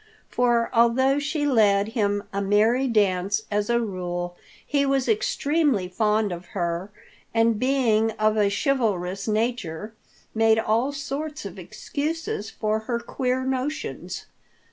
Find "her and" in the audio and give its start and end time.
6.57-7.59